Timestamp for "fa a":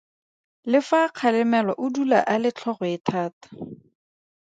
0.87-1.11